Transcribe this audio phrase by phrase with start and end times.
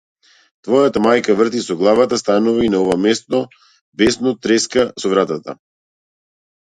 [0.67, 3.43] Твојата мајка врти со глава станува и на ова место
[4.03, 5.57] бесно треска со вратата.